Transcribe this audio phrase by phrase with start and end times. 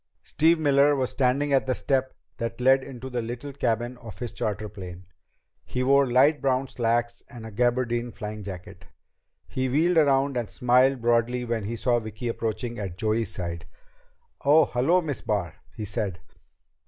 [0.23, 4.31] Steve Miller was standing at the step that led into the little cabin of his
[4.33, 5.05] charter plane.
[5.63, 8.85] He wore light brown slacks and a gabardine flying jacket.
[9.47, 13.67] He wheeled around and smiled broadly when he saw Vicki approaching at Joey's side.
[14.43, 16.19] "Oh, hello, Miss Barr," he said.